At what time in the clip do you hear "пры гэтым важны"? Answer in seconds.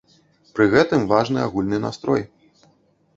0.59-1.39